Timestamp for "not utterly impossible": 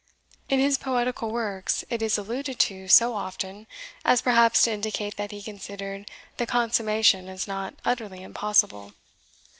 7.47-8.95